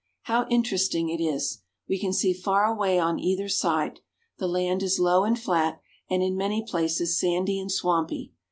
How 0.23 0.47
interesting 0.49 1.09
it 1.09 1.21
is! 1.21 1.61
We 1.87 1.99
can 1.99 2.11
see 2.11 2.33
far 2.33 2.63
away 2.65 2.97
on 2.97 3.19
either 3.19 3.47
side. 3.47 3.99
The 4.39 4.47
land 4.47 4.81
is 4.81 4.97
low 4.99 5.23
and 5.25 5.37
flat, 5.37 5.79
and 6.09 6.23
in 6.23 6.35
many 6.35 6.65
places 6.65 7.19
sandy 7.19 7.59
and 7.59 7.71
swampy. 7.71 8.31